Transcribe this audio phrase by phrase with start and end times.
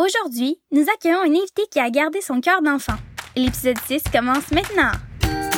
[0.00, 2.94] Aujourd'hui, nous accueillons une invitée qui a gardé son cœur d'enfant.
[3.36, 4.92] L'épisode 6 commence maintenant.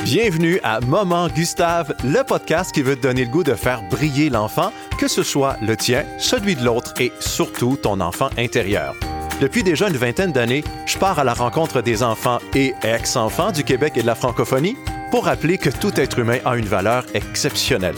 [0.03, 4.31] Bienvenue à Moment Gustave, le podcast qui veut te donner le goût de faire briller
[4.31, 8.97] l'enfant, que ce soit le tien, celui de l'autre et surtout ton enfant intérieur.
[9.41, 13.63] Depuis déjà une vingtaine d'années, je pars à la rencontre des enfants et ex-enfants du
[13.63, 14.77] Québec et de la francophonie
[15.13, 17.95] pour rappeler que tout être humain a une valeur exceptionnelle.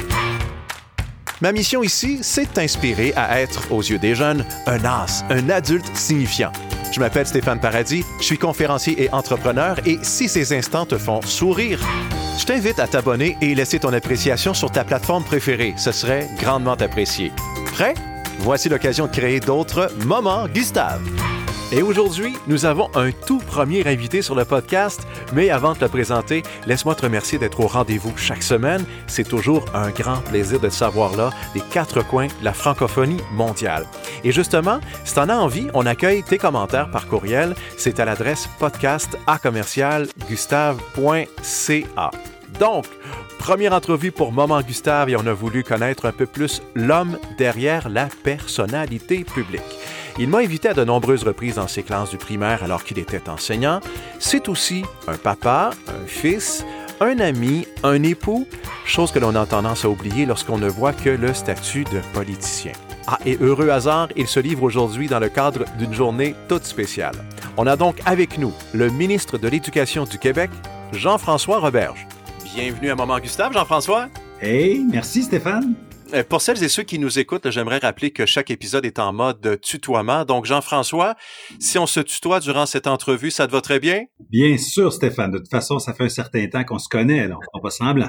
[1.45, 5.51] Ma mission ici, c'est de t'inspirer à être, aux yeux des jeunes, un as, un
[5.51, 6.51] adulte signifiant.
[6.91, 11.21] Je m'appelle Stéphane Paradis, je suis conférencier et entrepreneur et si ces instants te font
[11.21, 11.81] sourire,
[12.39, 15.75] je t'invite à t'abonner et laisser ton appréciation sur ta plateforme préférée.
[15.77, 17.31] Ce serait grandement apprécié.
[17.75, 17.93] Prêt?
[18.39, 21.03] Voici l'occasion de créer d'autres moments Gustave.
[21.73, 25.85] Et aujourd'hui, nous avons un tout premier invité sur le podcast, mais avant de te
[25.87, 28.85] présenter, laisse-moi te remercier d'être au rendez-vous chaque semaine.
[29.07, 33.21] C'est toujours un grand plaisir de te savoir là, des quatre coins de la francophonie
[33.33, 33.87] mondiale.
[34.23, 37.55] Et justement, si tu en as envie, on accueille tes commentaires par courriel.
[37.77, 42.11] C'est à l'adresse podcast à commercial gustave.ca.
[42.61, 42.85] Donc,
[43.39, 47.89] première entrevue pour Moment Gustave et on a voulu connaître un peu plus l'homme derrière
[47.89, 49.63] la personnalité publique.
[50.17, 53.29] Il m'a invité à de nombreuses reprises dans ses classes du primaire alors qu'il était
[53.29, 53.81] enseignant.
[54.21, 56.65] C'est aussi un papa, un fils,
[57.01, 58.47] un ami, un époux,
[58.85, 62.73] chose que l'on a tendance à oublier lorsqu'on ne voit que le statut de politicien.
[63.09, 67.17] Ah, et heureux hasard, il se livre aujourd'hui dans le cadre d'une journée toute spéciale.
[67.57, 70.51] On a donc avec nous le ministre de l'Éducation du Québec,
[70.93, 72.07] Jean-François Roberge.
[72.55, 74.07] Bienvenue à Moment Gustave, Jean-François.
[74.41, 75.75] Hey, merci Stéphane.
[76.15, 79.13] Euh, pour celles et ceux qui nous écoutent, j'aimerais rappeler que chaque épisode est en
[79.13, 80.25] mode tutoiement.
[80.25, 81.17] Donc, Jean-François,
[81.59, 84.05] si on se tutoie durant cette entrevue, ça te va très bien?
[84.31, 85.33] Bien sûr, Stéphane.
[85.33, 88.07] De toute façon, ça fait un certain temps qu'on se connaît, alors on va semblant.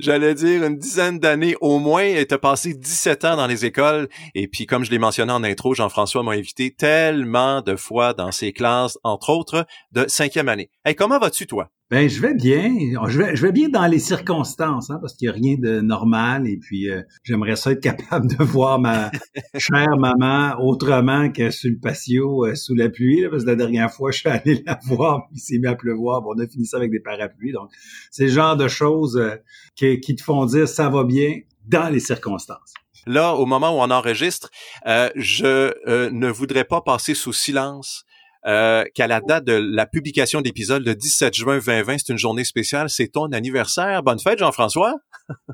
[0.00, 2.02] J'allais dire une dizaine d'années au moins.
[2.02, 4.08] Et t'as passé 17 ans dans les écoles.
[4.34, 8.32] Et puis, comme je l'ai mentionné en intro, Jean-François m'a invité tellement de fois dans
[8.32, 10.70] ses classes, entre autres, de cinquième année.
[10.84, 11.70] Hey, comment vas-tu, toi?
[11.90, 12.72] Ben, je vais bien.
[13.08, 15.80] Je vais, je vais bien dans les circonstances, hein, parce qu'il n'y a rien de
[15.80, 16.46] normal.
[16.46, 19.10] Et puis, euh, j'aimerais ça être capable de voir ma
[19.58, 23.26] chère maman autrement que sur le patio euh, sous la pluie.
[23.28, 25.74] parce que la dernière fois, je suis allé la voir, puis il s'est mis à
[25.74, 26.22] pleuvoir.
[26.22, 27.50] Bon, on a fini ça avec des parapluies.
[27.50, 27.70] Donc,
[28.12, 29.34] c'est le genre de choses euh,
[29.74, 32.74] qui, qui te font dire ça va bien dans les circonstances.
[33.06, 34.50] Là, au moment où on enregistre,
[34.84, 38.04] je ne voudrais pas passer sous silence
[38.46, 42.44] euh, qu'à la date de la publication d'épisode le 17 juin 2020, c'est une journée
[42.44, 44.02] spéciale, c'est ton anniversaire.
[44.02, 44.94] Bonne fête, Jean-François.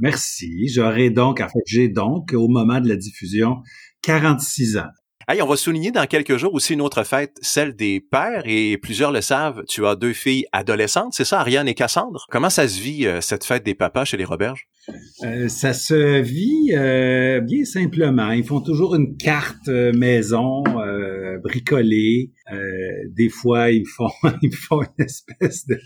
[0.01, 0.69] Merci.
[0.69, 3.57] J'aurai donc, en fait, j'ai donc, au moment de la diffusion,
[4.03, 4.91] 46 ans.
[5.29, 8.79] Hey, on va souligner dans quelques jours aussi une autre fête, celle des pères, et
[8.79, 12.29] plusieurs le savent, tu as deux filles adolescentes, c'est ça, Ariane et Cassandre?
[12.31, 14.69] Comment ça se vit, euh, cette fête des papas chez les Roberges?
[15.25, 18.31] Euh, ça se vit euh, bien simplement.
[18.31, 20.63] Ils font toujours une carte maison
[21.43, 22.31] bricolée.
[23.09, 24.11] des fois, ils font,
[24.43, 25.81] ils font une espèce de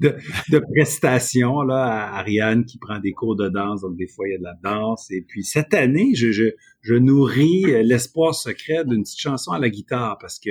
[0.00, 3.82] de, prestations là à Ariane qui prend des cours de danse.
[3.82, 5.10] Donc des fois il y a de la danse.
[5.10, 6.44] Et puis cette année je je,
[6.82, 10.50] je nourris l'espoir secret d'une petite chanson à la guitare parce que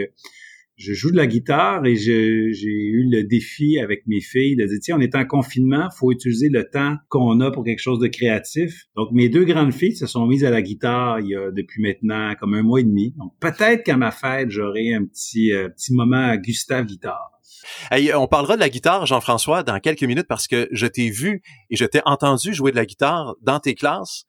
[0.78, 4.80] je joue de la guitare et j'ai eu le défi avec mes filles de dire
[4.81, 8.08] tiens on est en confinement faut utiliser le temps qu'on a pour quelque chose de
[8.08, 8.88] créatif.
[8.96, 11.81] Donc mes deux grandes filles se sont mises à la guitare il y a depuis
[11.81, 13.14] maintenant comme un mois et demi.
[13.18, 17.31] Donc peut-être qu'à ma fête j'aurai un petit euh, petit moment à Gustave guitare
[18.14, 21.76] on parlera de la guitare, Jean-François, dans quelques minutes parce que je t'ai vu et
[21.76, 24.26] je t'ai entendu jouer de la guitare dans tes classes.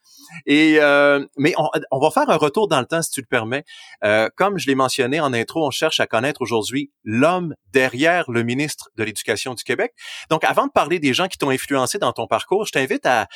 [0.47, 1.55] Et euh, mais
[1.91, 3.65] on, va faire un retour dans le temps si tu le permets.
[4.05, 8.43] Euh, comme je l'ai mentionné en intro, on cherche à connaître aujourd'hui l'homme derrière le
[8.43, 9.93] ministre de l'Éducation du Québec.
[10.31, 13.29] Donc, avant de parler des gens qui t'ont influencé dans ton parcours, je t'invite à,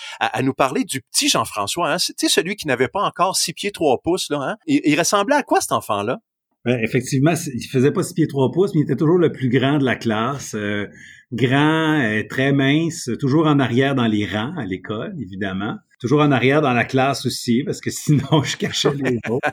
[0.43, 1.93] nous parler du petit Jean-François.
[1.93, 1.97] Hein?
[1.99, 4.31] Tu sais, celui qui n'avait pas encore six pieds trois pouces.
[4.31, 4.57] Là, hein?
[4.67, 6.19] il ressemblait à quoi cet enfant-là?
[6.65, 9.48] Ben, effectivement, il faisait pas six pieds trois pouces, mais il était toujours le plus
[9.48, 10.54] grand de la classe.
[10.54, 10.87] Euh,
[11.32, 15.76] grand, euh, très mince, toujours en arrière dans les rangs à l'école, évidemment.
[16.00, 19.50] Toujours en arrière dans la classe aussi, parce que sinon je cachais les autres.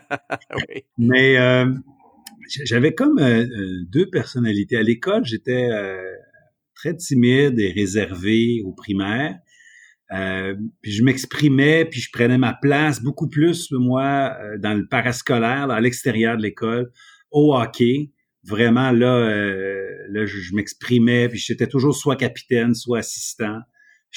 [0.97, 1.71] Mais euh,
[2.65, 3.19] j'avais comme
[3.89, 4.75] deux personnalités.
[4.75, 5.69] À l'école, j'étais
[6.75, 9.37] très timide et réservé au primaire.
[10.13, 14.87] Euh, puis je m'exprimais, puis je prenais ma place beaucoup plus, moi, euh, dans le
[14.87, 16.91] parascolaire, à l'extérieur de l'école,
[17.31, 18.11] au hockey.
[18.43, 23.59] Vraiment, là, euh, là je, m'exprimais, puis j'étais toujours soit capitaine, soit assistant.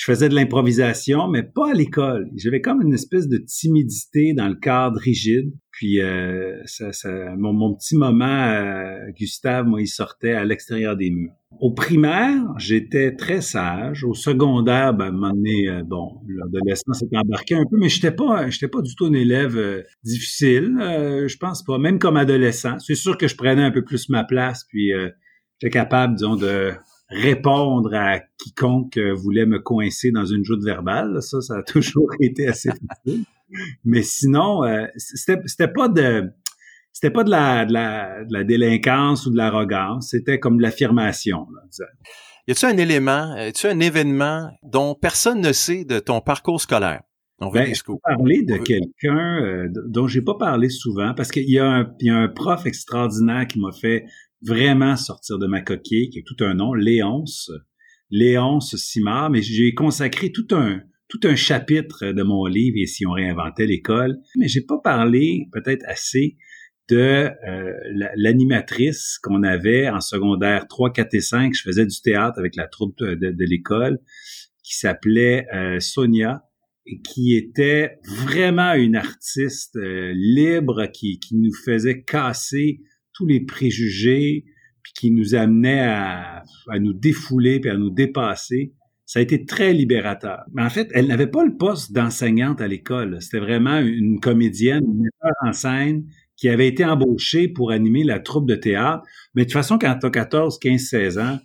[0.00, 2.30] Je faisais de l'improvisation, mais pas à l'école.
[2.34, 5.52] J'avais comme une espèce de timidité dans le cadre rigide.
[5.72, 6.56] Puis euh,
[7.36, 11.34] mon, petit moment, euh, Gustave, moi, il sortait à l'extérieur des murs.
[11.60, 14.02] Au primaire, j'étais très sage.
[14.02, 17.90] Au secondaire, ben, à un moment donné, euh, bon, l'adolescence s'est embarqué un peu, mais
[17.90, 20.76] j'étais pas, j'étais pas du tout un élève euh, difficile.
[20.80, 22.78] je pense pas, même comme adolescent.
[22.78, 24.92] C'est sûr que je prenais un peu plus ma place, puis
[25.58, 26.72] j'étais capable, disons, de
[27.10, 31.22] répondre à quiconque voulait me coincer dans une joute verbale.
[31.22, 33.24] Ça, ça a toujours été assez difficile.
[33.84, 36.30] Mais sinon, euh, c'était, pas de
[36.92, 40.62] c'était pas de la, de la, de la délinquance ou de l'arrogance, c'était comme de
[40.62, 41.46] l'affirmation.
[42.46, 46.60] Y a-tu un élément, y a-tu un événement dont personne ne sait de ton parcours
[46.60, 47.02] scolaire?
[47.42, 51.58] On va ben, parler de quelqu'un euh, dont j'ai pas parlé souvent parce qu'il y,
[51.58, 54.04] a un, y a un prof extraordinaire qui m'a fait
[54.42, 57.50] vraiment sortir de ma coquille, qui a tout un nom, Léonce,
[58.10, 63.04] Léonce Simard, mais j'ai consacré tout un tout un chapitre de mon livre et si
[63.04, 66.36] on réinventait l'école, mais j'ai pas parlé peut-être assez
[66.88, 67.72] de euh,
[68.16, 71.52] l'animatrice qu'on avait en secondaire 3, 4 et 5.
[71.54, 73.98] Je faisais du théâtre avec la troupe de, l'école
[74.62, 76.44] qui s'appelait euh, Sonia
[76.86, 82.80] et qui était vraiment une artiste euh, libre qui nous faisait casser
[83.20, 84.46] tous les préjugés,
[84.94, 86.42] qui nous amenait à,
[86.78, 88.72] nous défouler, puis à nous dépasser.
[89.04, 90.44] Ça a été très libérateur.
[90.52, 93.20] Mais en fait, elle n'avait pas le poste d'enseignante à l'école.
[93.20, 96.04] C'était vraiment une comédienne, une metteur en scène
[96.36, 99.02] qui avait été embauchée pour animer la troupe de théâtre.
[99.34, 101.38] Mais de toute façon, quand tu as 14, 15, 16 ans,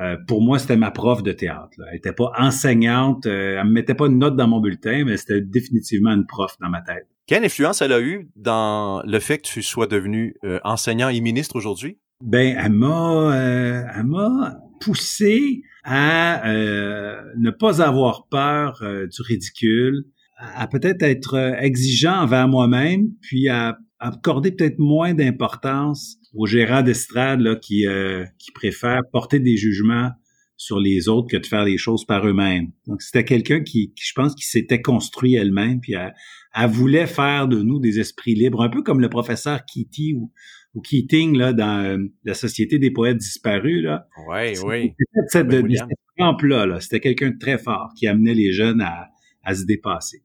[0.00, 1.76] euh, pour moi, c'était ma prof de théâtre.
[1.88, 5.16] Elle n'était pas enseignante, euh, elle me mettait pas une note dans mon bulletin, mais
[5.16, 7.08] c'était définitivement une prof dans ma tête.
[7.28, 11.20] Quelle influence elle a eu dans le fait que tu sois devenu euh, enseignant et
[11.20, 11.98] ministre aujourd'hui?
[12.24, 20.04] Ben, elle m'a, euh, elle m'a poussé à euh, ne pas avoir peur du ridicule,
[20.38, 27.40] à, peut-être être exigeant envers moi-même, puis à, accorder peut-être moins d'importance aux gérants d'estrade
[27.40, 27.84] là, qui,
[28.38, 30.12] qui préfèrent porter des jugements
[30.58, 32.72] sur les autres que de faire les choses par eux-mêmes.
[32.88, 37.62] Donc c'était quelqu'un qui, je pense, qui s'était construit elle-même, puis elle, voulait faire de
[37.62, 40.32] nous des esprits libres, un peu comme le professeur Kitty ou,
[40.74, 44.08] ou Keating là dans euh, la Société des poètes disparus là.
[44.28, 44.92] Oui, oui.
[45.28, 45.62] C'était de,
[46.66, 46.80] là.
[46.80, 49.10] C'était quelqu'un de très fort qui amenait les jeunes à,
[49.44, 50.24] à se dépasser.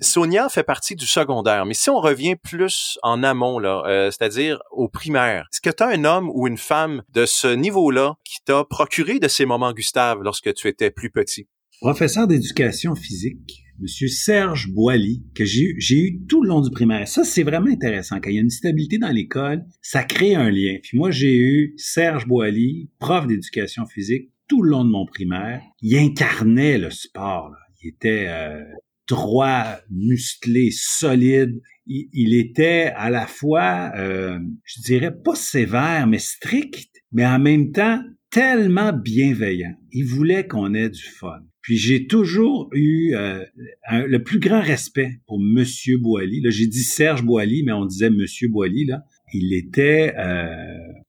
[0.00, 4.60] Sonia fait partie du secondaire, mais si on revient plus en amont, là, euh, c'est-à-dire
[4.70, 8.38] au primaire, est-ce que tu as un homme ou une femme de ce niveau-là qui
[8.44, 11.48] t'a procuré de ces moments, Gustave, lorsque tu étais plus petit?
[11.80, 16.70] Professeur d'éducation physique, Monsieur Serge Boily, que j'ai eu, j'ai eu tout le long du
[16.70, 17.08] primaire.
[17.08, 18.20] Ça, c'est vraiment intéressant.
[18.20, 20.76] Quand il y a une stabilité dans l'école, ça crée un lien.
[20.82, 25.60] Puis moi, j'ai eu Serge Boily, prof d'éducation physique, tout le long de mon primaire.
[25.80, 27.50] Il incarnait le sport.
[27.50, 27.58] Là.
[27.82, 28.62] Il était euh,
[29.08, 31.60] droit, musclé, solide.
[31.86, 37.72] Il, était à la fois, euh, je dirais pas sévère, mais strict, mais en même
[37.72, 38.00] temps
[38.30, 39.74] tellement bienveillant.
[39.90, 41.40] Il voulait qu'on ait du fun.
[41.60, 43.44] Puis j'ai toujours eu euh,
[43.90, 46.40] le plus grand respect pour Monsieur Boily.
[46.40, 50.56] Là, j'ai dit Serge Boily, mais on disait Monsieur Boily là il était euh,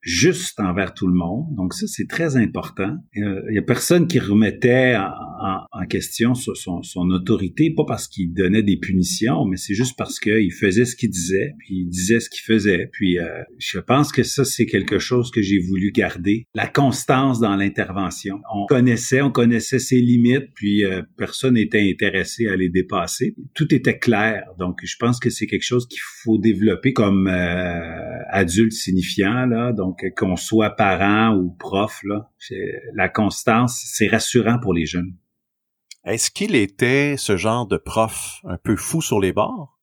[0.03, 1.47] juste envers tout le monde.
[1.55, 2.97] Donc ça, c'est très important.
[3.17, 8.33] Euh, il y a personne qui remettait en, question son, son, autorité, pas parce qu'il
[8.33, 12.21] donnait des punitions, mais c'est juste parce qu'il faisait ce qu'il disait, puis il disait
[12.21, 12.89] ce qu'il faisait.
[12.93, 16.47] Puis euh, je pense que ça, c'est quelque chose que j'ai voulu garder.
[16.55, 18.39] La constance dans l'intervention.
[18.53, 20.83] On connaissait, on connaissait ses limites, puis
[21.17, 23.35] personne n'était intéressé à les dépasser.
[23.53, 24.45] Tout était clair.
[24.57, 29.71] Donc je pense que c'est quelque chose qu'il faut développer comme euh, adulte signifiant, là,
[29.71, 32.29] donc qu'on soit parent ou prof, là,
[32.93, 35.15] la constance, c'est rassurant pour les jeunes.
[36.05, 39.79] Est-ce qu'il était ce genre de prof un peu fou sur les bords?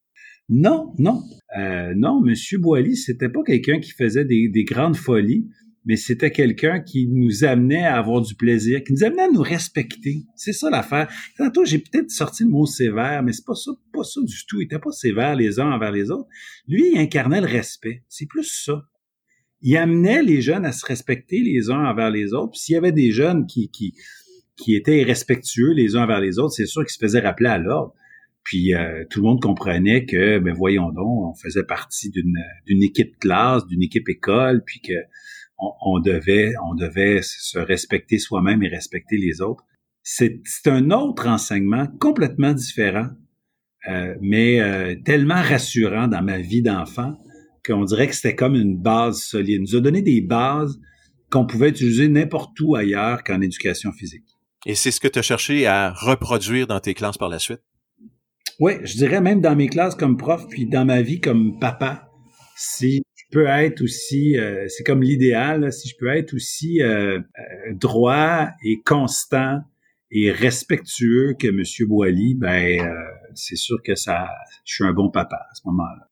[0.49, 1.23] Non, non.
[1.59, 5.49] Euh, non, Monsieur Boily, c'était pas quelqu'un qui faisait des, des grandes folies
[5.85, 9.43] mais c'était quelqu'un qui nous amenait à avoir du plaisir, qui nous amenait à nous
[9.43, 10.25] respecter.
[10.37, 11.11] C'est ça l'affaire.
[11.39, 14.61] Tantôt, j'ai peut-être sorti le mot sévère, mais c'est pas ça, pas ça du tout.
[14.61, 16.29] Il était pas sévère les uns envers les autres.
[16.69, 18.05] Lui, il incarnait le respect.
[18.09, 18.85] C'est plus ça.
[19.63, 22.57] Il amenait les jeunes à se respecter les uns envers les autres.
[22.57, 23.95] S'il y avait des jeunes qui,
[24.69, 27.95] étaient irrespectueux les uns envers les autres, c'est sûr qu'ils se faisaient rappeler à l'ordre.
[28.43, 33.19] Puis euh, tout le monde comprenait que, ben voyons donc, on faisait partie d'une équipe
[33.19, 34.95] classe, d'une équipe école, puis que
[35.83, 39.65] on, devait, on devait se respecter soi-même et respecter les autres.
[40.03, 43.09] C'est un autre enseignement complètement différent,
[43.89, 47.19] euh, mais euh, tellement rassurant dans ma vie d'enfant
[47.65, 49.49] qu'on dirait que c'était comme une base solide.
[49.49, 50.79] Il nous a donné des bases
[51.31, 54.25] qu'on pouvait utiliser n'importe où ailleurs qu'en éducation physique.
[54.67, 57.63] Et c'est ce que tu as cherché à reproduire dans tes classes par la suite?
[58.59, 62.11] Oui, je dirais même dans mes classes comme prof, puis dans ma vie comme papa,
[62.57, 67.19] si je peux être aussi, euh, c'est comme l'idéal, si je peux être aussi euh,
[67.19, 67.23] euh,
[67.73, 69.61] droit et constant
[70.11, 71.63] et respectueux que M.
[71.89, 72.93] Boily, ben
[73.35, 74.29] c'est sûr que ça,
[74.65, 76.10] je suis un bon papa à ce moment-là.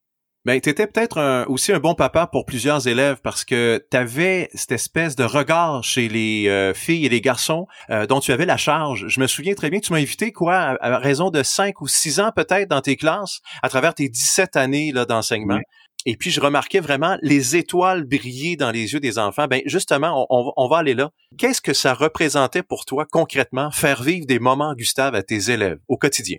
[0.48, 4.48] Ben, tu étais peut-être aussi un bon papa pour plusieurs élèves parce que tu avais
[4.54, 8.46] cette espèce de regard chez les euh, filles et les garçons euh, dont tu avais
[8.46, 9.08] la charge.
[9.08, 11.86] Je me souviens très bien que tu m'as invité, quoi, à, raison de 5 ou
[11.86, 15.58] 6 ans peut-être dans tes classes, à travers tes 17 années là d'enseignement.
[16.06, 19.48] Et puis, je remarquais vraiment les étoiles briller dans les yeux des enfants.
[19.48, 21.10] Ben, justement, on, on va aller là.
[21.36, 25.80] Qu'est-ce que ça représentait pour toi concrètement, faire vivre des moments, Gustave, à tes élèves
[25.88, 26.38] au quotidien?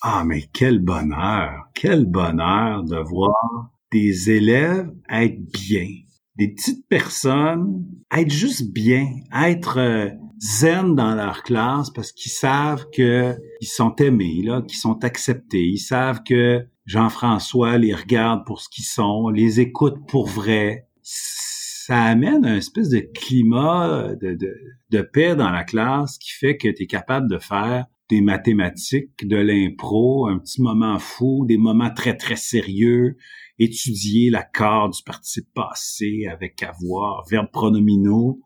[0.00, 5.88] Ah, mais quel bonheur, quel bonheur de voir des élèves être bien,
[6.36, 12.86] des petites personnes être juste bien, être euh, zen dans leur classe parce qu'ils savent
[12.94, 18.60] que ils sont aimés, là, qu'ils sont acceptés, ils savent que Jean-François les regarde pour
[18.60, 20.86] ce qu'ils sont, les écoute pour vrai.
[21.02, 24.54] Ça amène un espèce de climat de, de,
[24.90, 29.26] de paix dans la classe qui fait que tu es capable de faire des mathématiques,
[29.26, 33.16] de l'impro, un petit moment fou, des moments très, très sérieux,
[33.58, 38.40] étudier l'accord du participe passé avec avoir, verbes pronominaux.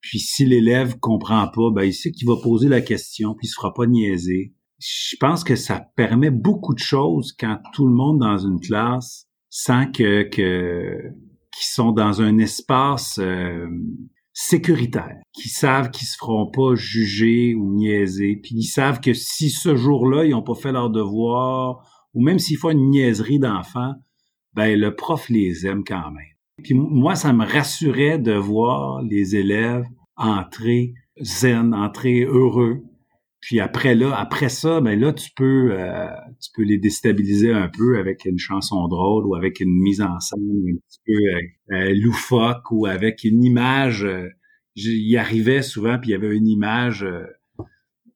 [0.00, 3.50] Puis si l'élève comprend pas, ben il sait qu'il va poser la question, puis il
[3.50, 4.54] se fera pas niaiser.
[4.78, 9.26] Je pense que ça permet beaucoup de choses quand tout le monde dans une classe
[9.48, 10.98] sent que, que
[11.56, 13.66] qu'ils sont dans un espace euh,
[14.38, 19.48] sécuritaires, qui savent qu'ils se feront pas juger ou niaiser, puis ils savent que si
[19.48, 23.94] ce jour-là, ils ont pas fait leur devoir, ou même s'ils font une niaiserie d'enfant,
[24.52, 26.36] ben le prof les aime quand même.
[26.62, 32.82] Puis moi, ça me rassurait de voir les élèves entrer zen, entrer heureux.
[33.46, 36.08] Puis après là, après ça, ben là tu peux euh,
[36.40, 40.18] tu peux les déstabiliser un peu avec une chanson drôle ou avec une mise en
[40.18, 44.04] scène un petit peu euh, euh, loufoque ou avec une image.
[44.04, 44.26] Euh,
[44.74, 47.06] y arrivait souvent puis il y avait une image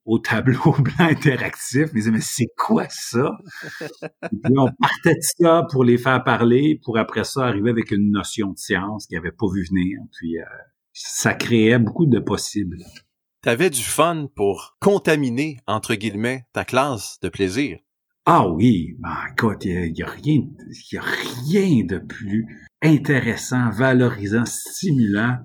[0.04, 1.90] au tableau blanc interactif.
[1.94, 3.38] Mais mais c'est quoi ça?
[3.78, 8.10] Puis on partait de ça pour les faire parler, pour après ça arriver avec une
[8.10, 10.00] notion de science qu'ils n'avaient pas vu venir.
[10.18, 10.38] Puis
[10.92, 12.78] ça créait beaucoup de possibles
[13.42, 17.78] t'avais du fun pour contaminer, entre guillemets, ta classe de plaisir.
[18.26, 20.42] Ah oui, ben écoute, il y, a, rien,
[20.98, 22.46] a rien de plus
[22.82, 25.38] intéressant, valorisant, stimulant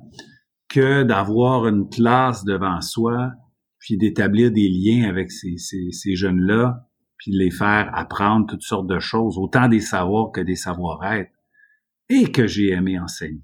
[0.68, 3.32] que d'avoir une classe devant soi,
[3.80, 6.86] puis d'établir des liens avec ces jeunes-là,
[7.18, 11.32] puis de les faire apprendre toutes sortes de choses, autant des savoirs que des savoir-être,
[12.10, 13.42] et que j'ai aimé enseigner.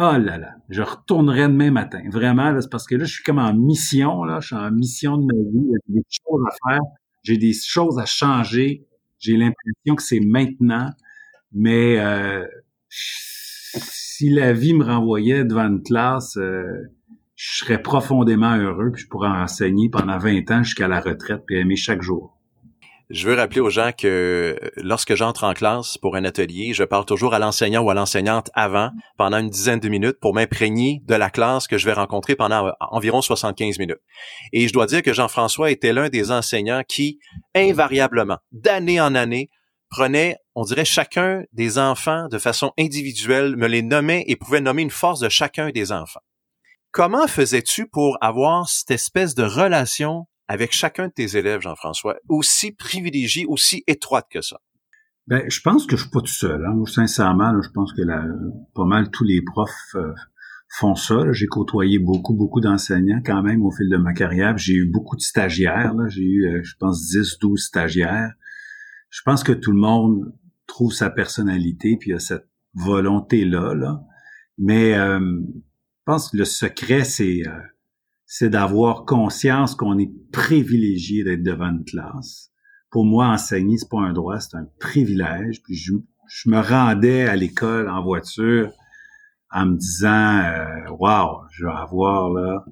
[0.00, 2.00] Oh là là, je retournerai demain matin.
[2.12, 5.16] Vraiment, c'est parce que là, je suis comme en mission, là, je suis en mission
[5.16, 6.80] de ma vie, j'ai des choses à faire,
[7.24, 8.86] j'ai des choses à changer,
[9.18, 10.92] j'ai l'impression que c'est maintenant,
[11.50, 12.46] mais euh,
[12.90, 16.92] si la vie me renvoyait devant une classe, euh,
[17.34, 21.56] je serais profondément heureux, puis je pourrais enseigner pendant 20 ans jusqu'à la retraite, puis
[21.56, 22.37] aimer chaque jour.
[23.10, 27.06] Je veux rappeler aux gens que lorsque j'entre en classe pour un atelier, je parle
[27.06, 31.14] toujours à l'enseignant ou à l'enseignante avant, pendant une dizaine de minutes, pour m'imprégner de
[31.14, 34.00] la classe que je vais rencontrer pendant euh, environ 75 minutes.
[34.52, 37.18] Et je dois dire que Jean-François était l'un des enseignants qui,
[37.54, 39.48] invariablement, d'année en année,
[39.88, 44.82] prenait, on dirait, chacun des enfants de façon individuelle, me les nommait et pouvait nommer
[44.82, 46.20] une force de chacun des enfants.
[46.90, 52.72] Comment faisais-tu pour avoir cette espèce de relation avec chacun de tes élèves, Jean-François, aussi
[52.72, 54.60] privilégié, aussi étroite que ça?
[55.26, 56.64] Ben, je pense que je suis pas tout seul.
[56.64, 56.82] Hein.
[56.86, 58.02] Sincèrement, je pense que
[58.74, 60.14] pas mal tous les profs euh,
[60.70, 61.30] font ça.
[61.32, 64.56] J'ai côtoyé beaucoup, beaucoup d'enseignants quand même au fil de ma carrière.
[64.56, 65.94] J'ai eu beaucoup de stagiaires.
[66.08, 68.32] J'ai eu, euh, je pense, 10, 12 stagiaires.
[69.10, 70.32] Je pense que tout le monde
[70.66, 73.74] trouve sa personnalité puis a cette volonté-là.
[73.74, 74.00] Là.
[74.56, 77.42] Mais euh, je pense que le secret, c'est
[78.30, 82.50] c'est d'avoir conscience qu'on est privilégié d'être devant une classe.
[82.90, 85.62] Pour moi, enseigner, c'est pas un droit, c'est un privilège.
[85.62, 85.94] Puis je,
[86.46, 88.70] me rendais à l'école en voiture
[89.50, 92.66] en me disant euh, Wow, je vais avoir là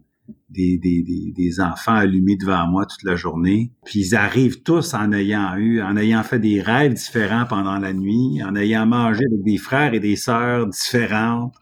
[0.50, 3.72] des, des, des, des, enfants allumés devant moi toute la journée.
[3.86, 7.94] Puis ils arrivent tous en ayant eu, en ayant fait des rêves différents pendant la
[7.94, 11.54] nuit, en ayant mangé avec des frères et des sœurs différentes.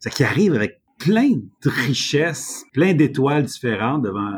[0.00, 1.30] C'est qu'ils arrivent avec plein
[1.64, 4.30] de richesses, plein d'étoiles différentes devant.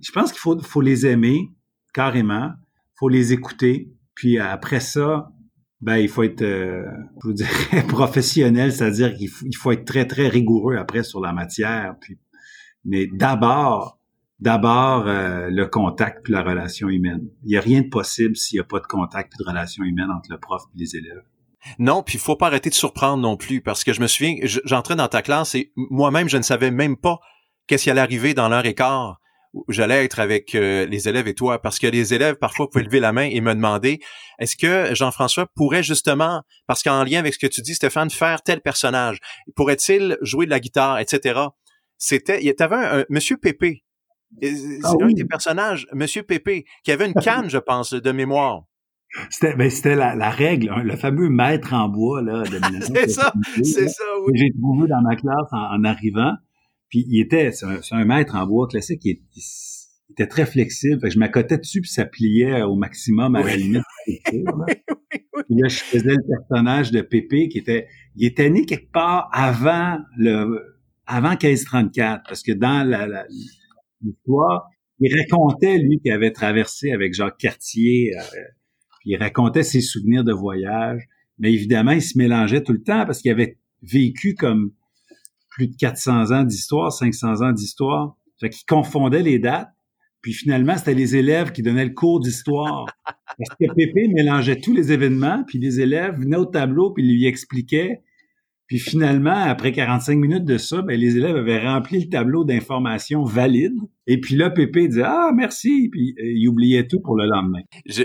[0.00, 1.50] Je pense qu'il faut, les aimer
[1.92, 2.52] carrément,
[2.96, 5.30] faut les écouter, puis après ça,
[5.80, 6.84] ben il faut être, euh,
[7.22, 11.96] je vous dirais, professionnel, c'est-à-dire qu'il faut, être très très rigoureux après sur la matière.
[12.84, 13.98] Mais d'abord,
[14.40, 17.28] d'abord euh, le contact puis la relation humaine.
[17.42, 19.84] Il n'y a rien de possible s'il n'y a pas de contact et de relation
[19.84, 21.24] humaine entre le prof et les élèves.
[21.78, 24.36] Non, puis il faut pas arrêter de surprendre non plus, parce que je me souviens,
[24.64, 27.18] j'entrais dans ta classe et moi-même, je ne savais même pas
[27.66, 29.20] qu'est-ce qui allait arriver dans l'heure et quart.
[29.68, 32.98] J'allais être avec euh, les élèves et toi, parce que les élèves parfois pouvaient lever
[32.98, 34.00] la main et me demander
[34.40, 38.42] est-ce que Jean-François pourrait justement, parce qu'en lien avec ce que tu dis, Stéphane, faire
[38.42, 39.18] tel personnage,
[39.54, 41.40] pourrait-il jouer de la guitare, etc.
[41.98, 43.84] C'était, il y avait un, Monsieur Pépé,
[44.42, 48.64] ah c'est un des personnages, Monsieur Pépé, qui avait une canne, je pense, de mémoire.
[49.30, 52.42] C'était, ben, c'était la, la, règle, hein, le fameux maître en bois là.
[52.42, 54.04] De c'est ça, c'est ça.
[54.26, 54.32] Oui.
[54.36, 56.32] J'ai trouvé dans ma classe en, arrivant.
[56.88, 59.00] Puis il était, c'est un, maître en bois classique.
[59.04, 59.18] Il,
[60.10, 61.00] était très flexible.
[61.00, 63.82] Fait que je m'accotais dessus puis ça pliait au maximum à la limite.
[64.06, 68.90] oui, puis là, je faisais le personnage de Pépé qui était, il était né quelque
[68.92, 70.60] part avant le,
[71.06, 73.24] avant 1534 parce que dans la,
[74.02, 74.68] l'histoire,
[75.00, 78.12] il racontait lui qui avait traversé avec Jacques Cartier.
[78.16, 78.42] Euh,
[79.04, 81.02] il racontait ses souvenirs de voyage,
[81.38, 84.72] mais évidemment, il se mélangeait tout le temps parce qu'il avait vécu comme
[85.50, 88.16] plus de 400 ans d'histoire, 500 ans d'histoire.
[88.40, 89.70] Fait qu'il confondait les dates.
[90.20, 92.86] Puis finalement, c'était les élèves qui donnaient le cours d'histoire.
[93.04, 97.26] Parce que Pépé mélangeait tous les événements, puis les élèves venaient au tableau, puis lui
[97.26, 98.02] expliquaient
[98.66, 103.22] puis finalement, après 45 minutes de ça, ben, les élèves avaient rempli le tableau d'informations
[103.22, 103.78] valides.
[104.06, 105.90] Et puis là, Pépé disait Ah, merci.
[105.92, 107.60] Puis euh, il oubliait tout pour le lendemain.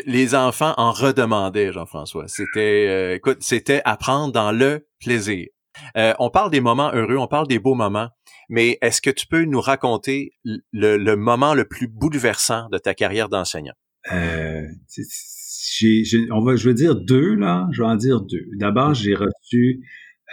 [0.05, 2.27] les enfants en redemandaient, Jean-François.
[2.27, 5.47] C'était euh, écoute, c'était apprendre dans le plaisir.
[5.95, 8.09] Euh, on parle des moments heureux, on parle des beaux moments,
[8.49, 10.33] mais est-ce que tu peux nous raconter
[10.73, 13.73] le, moment le plus bouleversant de ta carrière d'enseignant?
[14.11, 14.63] Euh,
[16.31, 17.67] on va, je veux dire deux, là.
[17.71, 18.45] Je vais en dire deux.
[18.57, 19.81] D'abord, j'ai reçu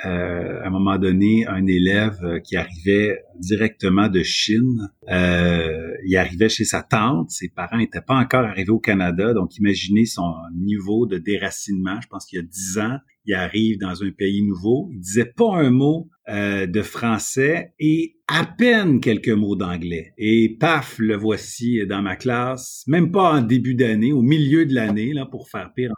[0.05, 4.91] euh, à un moment donné un élève euh, qui arrivait directement de Chine.
[5.09, 9.57] Euh, il arrivait chez sa tante, ses parents n'étaient pas encore arrivés au Canada, donc
[9.57, 11.99] imaginez son niveau de déracinement.
[12.03, 15.33] Je pense qu'il y a dix ans, il arrive dans un pays nouveau, il disait
[15.35, 20.13] pas un mot euh, de français et à peine quelques mots d'anglais.
[20.19, 24.75] Et paf, le voici dans ma classe, même pas en début d'année, au milieu de
[24.75, 25.93] l'année, là, pour faire pire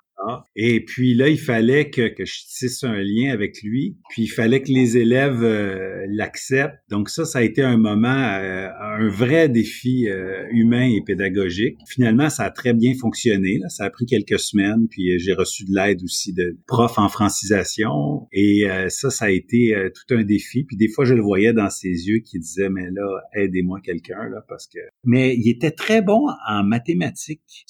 [0.57, 3.97] et puis là, il fallait que, que je tisse un lien avec lui.
[4.11, 6.79] Puis il fallait que les élèves euh, l'acceptent.
[6.91, 11.77] Donc ça, ça a été un moment, euh, un vrai défi euh, humain et pédagogique.
[11.89, 13.59] Finalement, ça a très bien fonctionné.
[13.59, 13.69] Là.
[13.69, 14.89] Ça a pris quelques semaines.
[14.91, 18.27] Puis j'ai reçu de l'aide aussi de profs en francisation.
[18.33, 20.65] Et ça, ça a été tout un défi.
[20.65, 24.29] Puis des fois, je le voyais dans ses yeux qui disait, mais là, aidez-moi quelqu'un
[24.29, 24.79] là, parce que.
[25.05, 27.65] Mais il était très bon en mathématiques.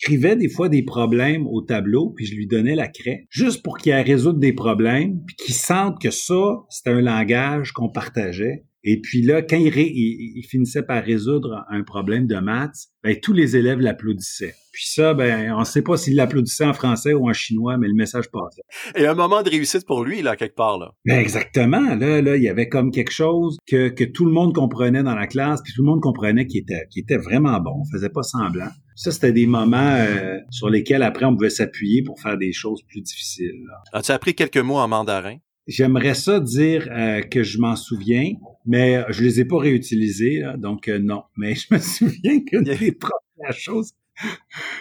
[0.00, 3.78] Écrivait des fois des problèmes au tableau, puis je lui donnais la craie, juste pour
[3.78, 8.64] qu'il résoudre des problèmes, puis qu'il sente que ça, c'était un langage qu'on partageait.
[8.86, 13.32] Et puis là, quand il, il, finissait par résoudre un problème de maths, ben, tous
[13.32, 14.54] les élèves l'applaudissaient.
[14.72, 17.88] Puis ça, ben, on ne sait pas s'il l'applaudissait en français ou en chinois, mais
[17.88, 18.60] le message passait.
[18.94, 20.90] Et un moment de réussite pour lui, là, quelque part, là.
[21.06, 21.94] Ben, exactement.
[21.94, 25.14] Là, là, il y avait comme quelque chose que, que tout le monde comprenait dans
[25.14, 27.80] la classe, puis tout le monde comprenait qu'il était, qu'il était vraiment bon.
[27.80, 28.68] On faisait pas semblant.
[28.96, 32.82] Ça, c'était des moments euh, sur lesquels après on pouvait s'appuyer pour faire des choses
[32.82, 33.66] plus difficiles.
[33.92, 35.38] As-tu appris quelques mots en mandarin?
[35.66, 38.34] J'aimerais ça dire euh, que je m'en souviens,
[38.66, 41.24] mais je les ai pas réutilisés, donc euh, non.
[41.36, 43.92] Mais je me souviens que des premières choses,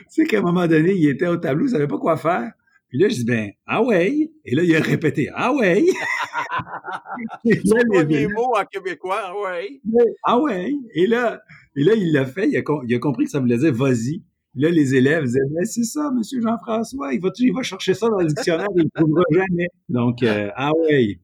[0.10, 2.52] c'est qu'à un moment donné, il était au tableau, il savait pas quoi faire.
[2.90, 4.30] Puis là, je dis, ben, ah ouais.
[4.46, 5.84] Et là, il a répété, ah ouais.
[7.66, 9.82] Son premier mot en québécois, ah ouais.
[10.24, 10.72] Ah ouais.
[10.94, 11.42] Et là,
[11.76, 14.24] et là, il l'a fait, il a, il a compris que ça voulait dire vas-y.
[14.56, 18.08] Là, les élèves disaient, ben, c'est ça, monsieur Jean-François, il va, il va chercher ça
[18.08, 19.68] dans le dictionnaire, il ne trouvera jamais.
[19.90, 21.20] Donc, euh, ah ouais.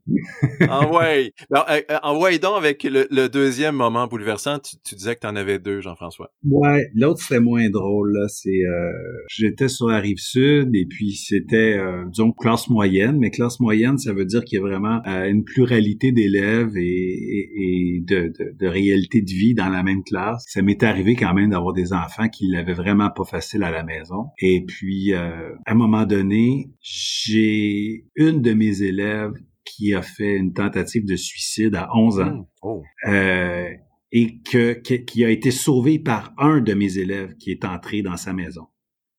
[0.62, 1.32] ah ouais.
[1.52, 5.28] Alors, euh, euh, ouais donc avec le, deuxième moment bouleversant, tu, tu disais que tu
[5.28, 6.32] en avais deux, Jean-François.
[6.44, 8.14] Ouais, l'autre c'était moins drôle.
[8.14, 8.28] Là.
[8.30, 8.92] C'est, euh,
[9.30, 13.18] j'étais sur la rive sud et puis c'était, euh, disons, classe moyenne.
[13.20, 17.50] Mais classe moyenne, ça veut dire qu'il y a vraiment une pluralité d'élèves et, et,
[17.56, 20.46] et de, de, de réalité de vie dans la même classe.
[20.48, 24.28] Ça m'est arrivé quand même d'avoir des enfants qui l'avaient vraiment facile à la maison.
[24.40, 29.34] Et puis, euh, à un moment donné, j'ai une de mes élèves
[29.66, 32.26] qui a fait une tentative de suicide à 11 ans.
[32.26, 32.46] Mmh.
[32.64, 32.84] Oh.
[33.08, 33.70] Euh,
[34.12, 38.18] et que, qui a été sauvée par un de mes élèves qui est entré dans
[38.18, 38.68] sa maison.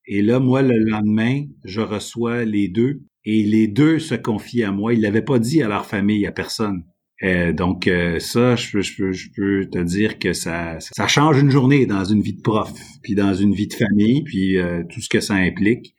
[0.05, 4.71] Et là, moi, le lendemain, je reçois les deux et les deux se confient à
[4.71, 4.93] moi.
[4.93, 6.83] Ils l'avaient pas dit à leur famille, à personne.
[7.23, 11.39] Euh, donc euh, ça, je peux, je, je peux te dire que ça, ça change
[11.39, 12.71] une journée dans une vie de prof,
[13.03, 15.95] puis dans une vie de famille, puis euh, tout ce que ça implique.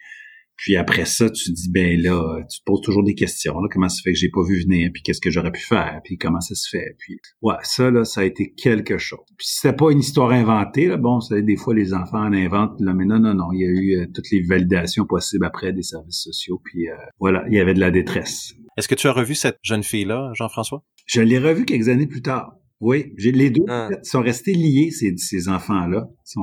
[0.56, 3.58] Puis après ça, tu te dis, ben là, tu te poses toujours des questions.
[3.58, 4.90] Là, comment ça fait que j'ai pas vu venir?
[4.94, 6.00] Puis qu'est-ce que j'aurais pu faire?
[6.04, 6.94] Puis comment ça se fait?
[7.00, 9.24] Puis ouais, ça, là, ça a été quelque chose.
[9.36, 10.98] Puis c'était pas une histoire inventée, là.
[10.98, 13.48] Bon, c'est des fois, les enfants en inventent, là, mais non, non, non.
[13.52, 16.60] Il y a eu euh, toutes les validations possibles après des services sociaux.
[16.64, 18.54] Puis euh, voilà, il y avait de la détresse.
[18.76, 20.84] Est-ce que tu as revu cette jeune fille-là, Jean-François?
[21.06, 22.56] Je l'ai revue quelques années plus tard.
[22.84, 23.90] Oui, j'ai les deux Ah.
[24.02, 26.08] sont restés liés ces, ces enfants-là.
[26.24, 26.40] Sont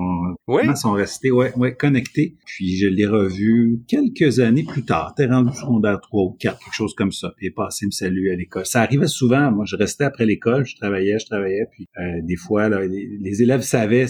[0.48, 0.62] Oui?
[0.78, 2.38] sont restés ouais, ouais, connectés.
[2.46, 5.14] Puis je l'ai revu quelques années plus tard.
[5.18, 7.34] T'es rendu secondaire 3 ou 4, quelque chose comme ça.
[7.36, 8.66] Puis il est passé me saluer à l'école.
[8.66, 9.52] Ça arrivait souvent.
[9.52, 11.66] Moi, je restais après l'école, je travaillais, je travaillais.
[11.74, 14.08] Puis euh, des fois, là, les, les élèves savaient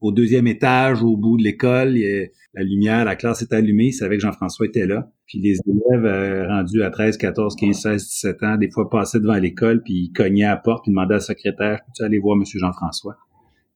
[0.00, 3.92] au deuxième étage, au bout de l'école, il la lumière, la classe était allumée, ils
[3.92, 5.10] savaient que Jean-François était là.
[5.26, 9.20] Puis les élèves euh, rendus à 13, 14, 15, 16, 17 ans, des fois passaient
[9.20, 12.18] devant l'école, puis ils cognaient à la porte, puis demandaient à la secrétaire, peux-tu aller
[12.18, 13.16] voir Monsieur Jean-François?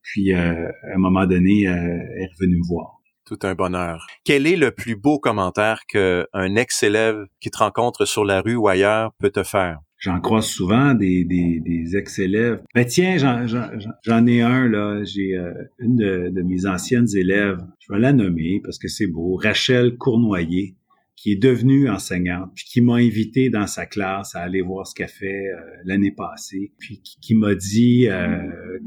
[0.02, 3.02] Puis euh, à un moment donné, euh, elle est revenue me voir.
[3.26, 4.06] Tout un bonheur.
[4.24, 8.66] Quel est le plus beau commentaire qu'un ex-élève qui te rencontre sur la rue ou
[8.66, 9.78] ailleurs peut te faire?
[10.00, 12.62] J'en croise souvent des, des, ex-élèves.
[12.74, 15.04] Ben tiens, j'en, ai un, là.
[15.04, 17.58] J'ai euh, une de, de mes anciennes élèves.
[17.80, 19.36] Je vais la nommer parce que c'est beau.
[19.36, 20.74] Rachel Cournoyer,
[21.16, 24.94] qui est devenue enseignante, puis qui m'a invité dans sa classe à aller voir ce
[24.94, 28.38] qu'elle fait euh, l'année passée, puis qui, qui m'a dit euh,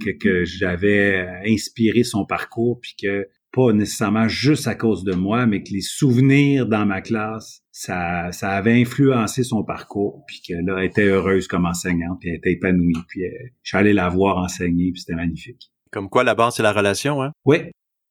[0.04, 5.46] que, que j'avais inspiré son parcours, puis que pas nécessairement juste à cause de moi,
[5.46, 10.54] mais que les souvenirs dans ma classe, ça, ça avait influencé son parcours, puis que
[10.54, 13.30] là, elle était heureuse comme enseignante, puis elle était épanouie, puis euh,
[13.62, 15.72] je suis allé la voir enseigner, puis c'était magnifique.
[15.92, 17.32] Comme quoi, la base, c'est la relation, hein?
[17.46, 17.60] Oui,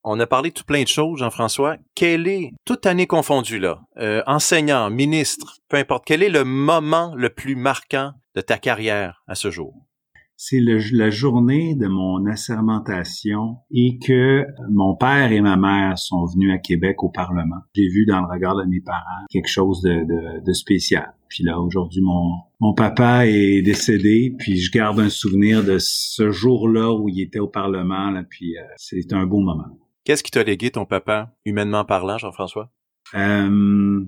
[0.05, 1.77] On a parlé de tout plein de choses, Jean-François.
[1.97, 7.15] Quel est, toute année confondue, là, euh, enseignant, ministre, peu importe, quel est le moment
[7.17, 9.75] le plus marquant de ta carrière à ce jour?
[10.45, 16.53] C'est la journée de mon assermentation et que mon père et ma mère sont venus
[16.53, 17.61] à Québec au Parlement.
[17.77, 21.15] J'ai vu dans le regard de mes parents quelque chose de, de- de spécial.
[21.29, 26.33] Puis là, aujourd'hui, mon, mon papa est décédé, puis je garde un souvenir de ce
[26.33, 29.79] jour-là où il était au Parlement, là, puis euh, c'est un beau moment.
[30.05, 32.73] Qu'est-ce qui t'a légué ton papa, humainement parlant, Jean-François?
[33.15, 34.05] Euh,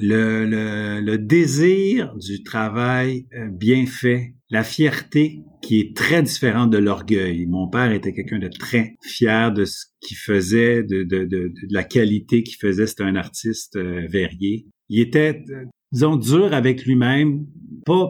[0.00, 6.70] le, le, le désir du travail euh, bien fait, la fierté qui est très différente
[6.70, 7.46] de l'orgueil.
[7.46, 11.54] Mon père était quelqu'un de très fier de ce qu'il faisait, de, de, de, de
[11.70, 12.86] la qualité qu'il faisait.
[12.86, 14.66] C'était un artiste euh, verrier.
[14.88, 17.46] Il était, euh, disons, dur avec lui-même,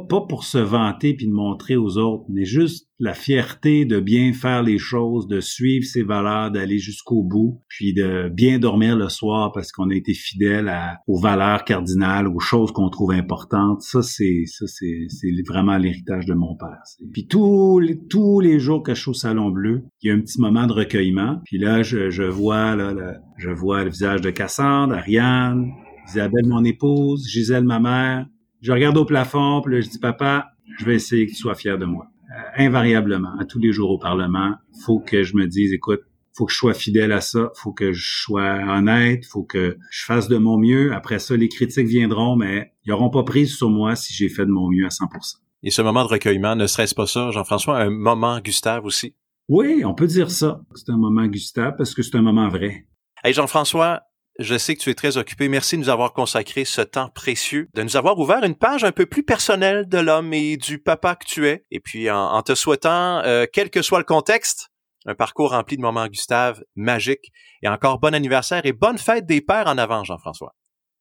[0.09, 4.33] pas, pour se vanter puis de montrer aux autres, mais juste la fierté de bien
[4.33, 9.09] faire les choses, de suivre ses valeurs, d'aller jusqu'au bout, puis de bien dormir le
[9.09, 10.73] soir parce qu'on a été fidèle
[11.07, 13.83] aux valeurs cardinales, aux choses qu'on trouve importantes.
[13.83, 15.07] Ça, c'est ça, c'est
[15.47, 16.83] vraiment l'héritage de mon père.
[17.13, 20.21] Puis tous les, tous jours que je suis au Salon Bleu, il y a un
[20.21, 21.41] petit moment de recueillement.
[21.45, 22.95] Puis là, je, vois là,
[23.37, 25.71] je vois le visage de Cassandre, Ariane,
[26.09, 28.27] Isabelle, mon épouse, Gisèle, ma mère.
[28.63, 31.55] Je regarde au plafond, puis là, je dis, papa, je vais essayer que tu sois
[31.55, 32.07] fier de moi.
[32.31, 36.01] Euh, invariablement, à tous les jours au Parlement, faut que je me dise, écoute,
[36.35, 40.05] faut que je sois fidèle à ça, faut que je sois honnête, faut que je
[40.05, 40.95] fasse de mon mieux.
[40.95, 44.47] Après ça, les critiques viendront, mais ils n'auront pas prise sur moi si j'ai fait
[44.47, 45.37] de mon mieux à 100%.
[45.65, 49.15] Et ce moment de recueillement, ne serait-ce pas ça, Jean-François, un moment Gustave aussi?
[49.49, 50.63] Oui, on peut dire ça.
[50.75, 52.87] C'est un moment Gustave parce que c'est un moment vrai.
[53.25, 54.03] Hey Jean-François,
[54.39, 55.49] je sais que tu es très occupé.
[55.49, 58.93] Merci de nous avoir consacré ce temps précieux, de nous avoir ouvert une page un
[58.93, 61.65] peu plus personnelle de l'homme et du papa que tu es.
[61.71, 64.71] Et puis en, te souhaitant, euh, quel que soit le contexte,
[65.07, 67.33] un parcours rempli de moments Gustave, magique.
[67.63, 70.55] Et encore bon anniversaire et bonne fête des pères en avant, Jean-François.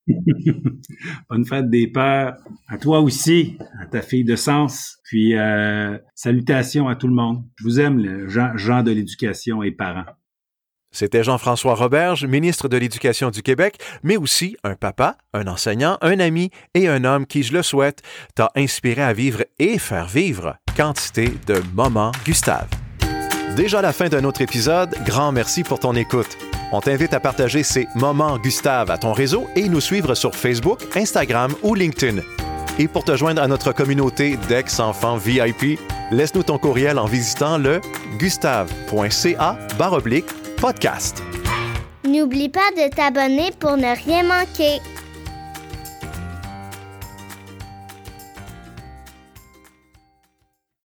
[1.29, 2.37] Bonne fête des pères
[2.69, 4.99] à toi aussi, à ta fille de sens.
[5.03, 7.43] Puis euh, salutations à tout le monde.
[7.57, 10.05] Je vous aime, les gens, gens de l'éducation et parents.
[10.91, 16.19] C'était Jean-François Roberge, ministre de l'Éducation du Québec, mais aussi un papa, un enseignant, un
[16.19, 18.01] ami et un homme qui, je le souhaite,
[18.35, 22.67] t'a inspiré à vivre et faire vivre quantité de moments Gustave.
[23.55, 26.37] Déjà la fin d'un autre épisode, grand merci pour ton écoute.
[26.71, 30.79] On t'invite à partager ces moments Gustave à ton réseau et nous suivre sur Facebook,
[30.95, 32.21] Instagram ou LinkedIn.
[32.77, 35.79] Et pour te joindre à notre communauté d'ex-enfants VIP,
[36.11, 37.81] laisse-nous ton courriel en visitant le
[38.19, 39.57] gustave.ca
[42.03, 44.79] N'oublie pas de t'abonner pour ne rien manquer.